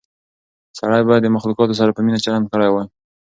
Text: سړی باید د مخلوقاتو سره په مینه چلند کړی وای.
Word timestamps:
سړی 0.77 1.01
باید 1.07 1.21
د 1.23 1.27
مخلوقاتو 1.35 1.77
سره 1.79 1.91
په 1.93 2.01
مینه 2.05 2.19
چلند 2.25 2.45
کړی 2.53 2.69
وای. 2.71 2.87